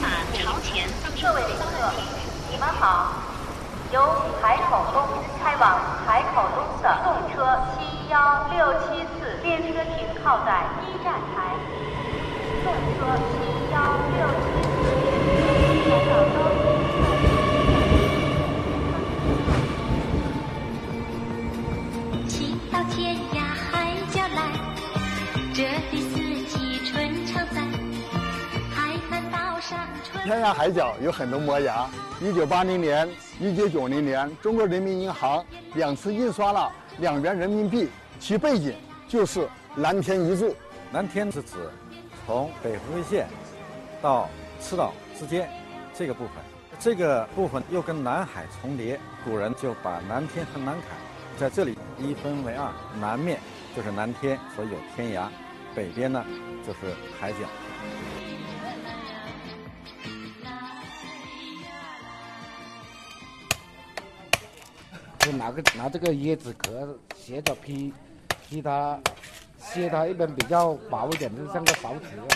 [0.00, 0.86] 马朝前
[1.20, 1.92] 各位旅客，
[2.50, 3.12] 你们好。
[3.90, 4.00] 由
[4.40, 5.02] 海口东
[5.42, 11.56] 开往海口东的动车七幺六七次列车停靠在一站台。
[12.62, 13.80] 动车七幺
[14.14, 14.28] 六
[30.24, 31.88] 天涯海角有很多磨牙。
[32.20, 38.74] 一九八零年、一九九零年，中国人民银行两次印刷了两元人民币，其背景
[39.06, 40.54] 就是蓝天一柱。
[40.92, 41.56] 蓝天是指
[42.26, 43.26] 从北回归线
[44.00, 44.28] 到
[44.60, 45.48] 赤道之间
[45.94, 46.34] 这个部分，
[46.78, 50.96] 这个部分又跟南海重叠，古人就把南天和南海
[51.36, 53.38] 在这里一分为二，南面
[53.76, 55.28] 就是南天，所以有天涯；
[55.74, 56.24] 北边呢
[56.66, 57.38] 就是海角。
[65.30, 67.92] 就拿个拿这个椰子壳斜着劈，
[68.48, 68.98] 劈它，
[69.60, 72.26] 切它一边比较薄一点，就像个薄纸一样。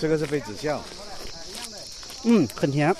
[0.00, 0.82] 这个是妃子笑，
[2.24, 2.92] 嗯，很甜。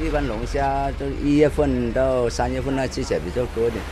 [0.00, 3.84] 一般龙虾都一月份到三月份那季节比较多一点，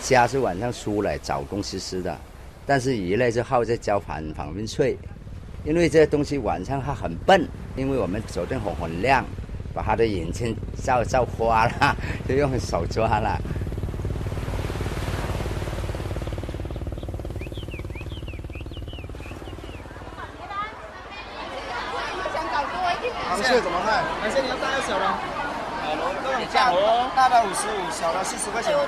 [0.00, 2.18] 虾是晚上出来找东西吃的，
[2.66, 4.96] 但是鱼类就好在交盘旁边睡，
[5.64, 9.22] 因为这些东西晚上它很笨，因为我们手电筒很亮，
[9.74, 13.38] 把它的眼睛照照花了， 就用手抓了。
[23.28, 24.00] 螃蟹怎么卖？
[24.22, 25.04] 螃蟹你要大要小的？
[26.24, 28.72] 各种价哦，大的五十五，小的四十块钱。
[28.72, 28.80] 嗯，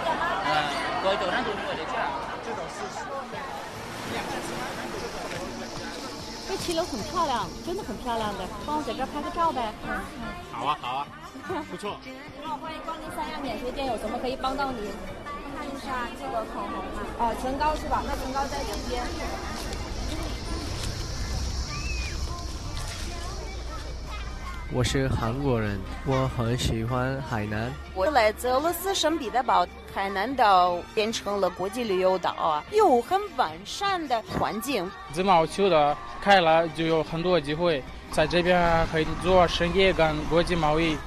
[1.02, 2.08] 多一点那种我的价，
[2.42, 3.04] 这种四十。
[6.66, 9.72] 这骑楼很漂亮，真的很漂亮的，帮我在这儿拍个照呗。
[10.50, 11.06] 好啊，好啊，
[11.70, 11.96] 不错。
[12.04, 12.10] 你
[12.44, 14.90] 好，欢迎光临三亚免税店，有什么可以帮到您？
[15.56, 18.02] 看一下这个口红啊，哦，唇膏是吧？
[18.04, 19.00] 那唇膏在这边。
[24.72, 27.72] 我是韩国人，我很喜欢海南。
[27.94, 29.64] 我来自俄罗斯圣彼得堡，
[29.96, 34.86] 海南岛变成了国际旅游岛啊，有很完善的环境。
[35.10, 40.98] 自贸区的开了就有很多机会，在这边可以做生意跟国际贸易。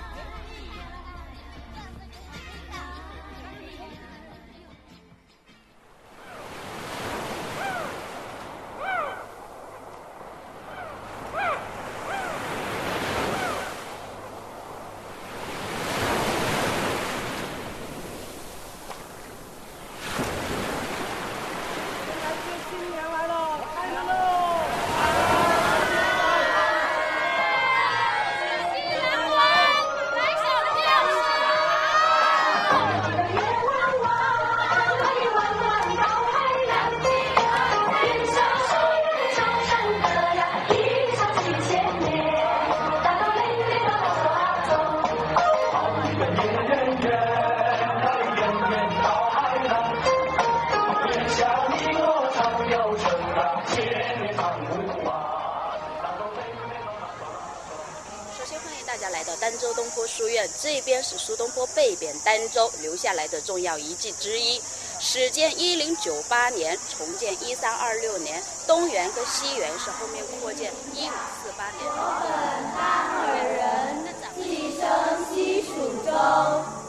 [59.49, 64.61] 儋州东坡书院，这边是苏东坡被贬儋州留下来的重要遗迹之一。
[64.99, 71.79] 始建一零九八年，重建一三二六年，东园跟西园是后面扩建一五四八年。
[71.90, 74.87] 二人，寄生
[75.34, 75.73] 西蜀
[76.05, 76.11] 州，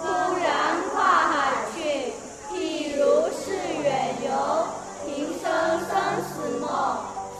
[0.02, 0.04] 忽
[0.36, 2.12] 然跨海去，
[2.52, 4.66] 譬如是远游，
[5.06, 5.48] 平生
[5.88, 5.88] 生
[6.28, 6.68] 死梦，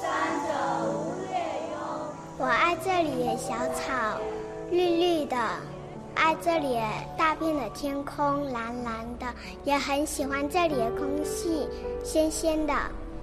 [0.00, 0.08] 三
[0.46, 0.48] 者
[0.88, 1.36] 无略
[1.72, 1.76] 用。
[2.38, 4.18] 我爱这里的小草，
[4.70, 5.36] 绿绿的；
[6.14, 6.78] 爱这里
[7.18, 9.26] 大片的天空，蓝蓝的；
[9.64, 11.68] 也很喜欢这里的空气，
[12.04, 12.72] 鲜鲜的。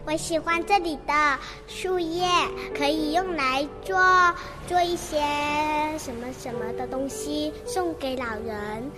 [0.06, 2.26] 我喜欢这里的树叶，
[2.78, 3.98] 可以用来做
[4.68, 5.18] 做一些
[5.98, 8.90] 什么什么的东西，送给老人。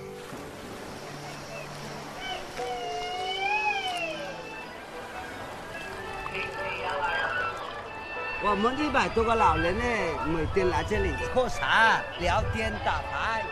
[8.41, 9.83] 我们一百多个老人呢，
[10.25, 13.43] 每天来这里喝茶、聊天、打牌。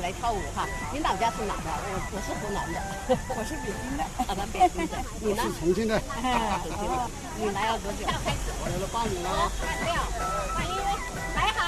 [0.00, 0.66] 来跳舞哈。
[0.92, 1.70] 您老家是哪的？
[1.92, 2.80] 我我是湖南的，
[3.36, 4.96] 我是北京的，啊，咱北京的。
[5.20, 5.42] 你呢？
[5.60, 5.96] 重庆的。
[5.96, 8.06] 哦，你来了多久？
[8.08, 9.50] 我来了半年了。
[10.54, 10.74] 欢迎，
[11.36, 11.60] 来好。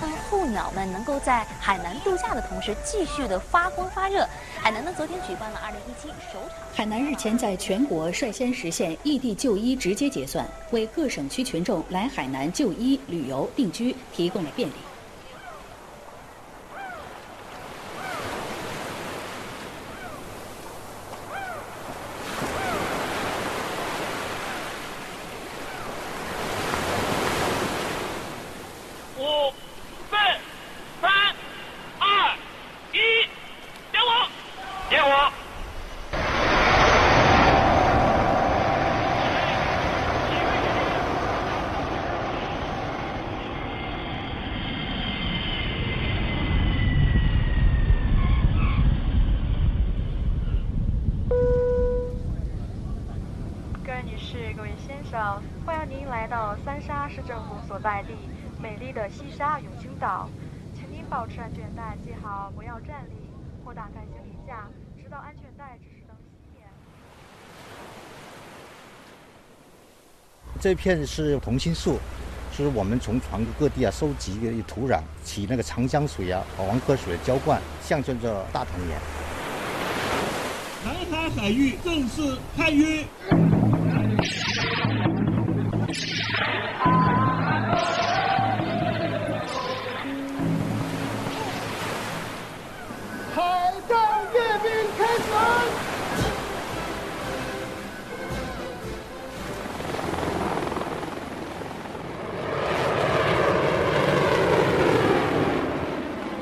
[0.00, 4.28] 让候鸟们能够在海南度假的同时，继续的发光发热。
[4.60, 6.50] 海南呢，昨天举办了二零一七首场。
[6.74, 14.72] 海南日前在全国率先实现异地就医直接结算，为各省区群众来海南就医、旅游、定居提供了便利。
[29.16, 29.22] 五、
[30.10, 30.16] 四、
[31.00, 31.10] 三、
[31.98, 32.36] 二、
[32.92, 32.98] 一，
[33.90, 34.28] 点火！
[34.90, 35.30] 点火！
[53.86, 54.34] 各位女士、
[55.04, 58.14] 各位先生，欢迎您来到三沙市政府所在地
[58.60, 60.28] 美丽的西沙永清岛，
[60.74, 63.30] 请您保持安全带系好，不要站立
[63.64, 64.66] 或打开行李架，
[64.96, 66.20] 直到安全带指示灯熄
[66.54, 66.62] 灭。
[70.60, 71.98] 这片是同心树，
[72.52, 78.98] 是我们从全国各地啊收集的土壤，起那个长江水啊、黄河水的浇灌，象征着大团圆。
[80.84, 83.04] 南海海域正式开约。
[93.34, 93.40] 海
[93.86, 93.92] 上
[94.32, 94.66] 阅兵
[94.96, 95.26] 开始。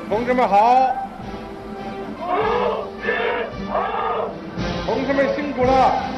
[0.09, 0.55] 同志们好，
[4.87, 6.12] 同志们辛苦了。